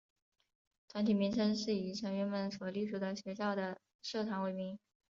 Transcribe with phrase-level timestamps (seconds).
[0.87, 4.79] 团体名称是以成员们所隶属的学校的社团为名。